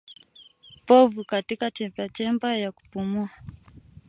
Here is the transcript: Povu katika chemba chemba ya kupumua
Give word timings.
Povu 0.85 1.23
katika 1.25 1.71
chemba 1.71 2.09
chemba 2.09 2.55
ya 2.57 2.71
kupumua 2.71 3.29